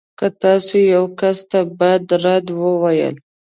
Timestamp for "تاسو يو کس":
0.41-1.37